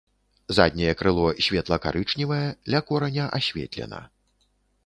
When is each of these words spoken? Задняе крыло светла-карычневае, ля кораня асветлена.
Задняе 0.57 0.93
крыло 1.01 1.27
светла-карычневае, 1.47 2.49
ля 2.75 2.79
кораня 2.89 3.25
асветлена. 3.41 4.01